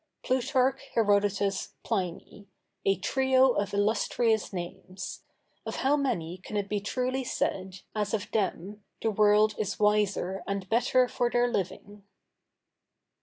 [0.23, 5.21] Plutarch, Herodotus, Pliny—a trio of illustrious names!
[5.63, 10.41] Of how many can it be truly said, as of them, the world is wiser
[10.47, 12.01] and better for their living?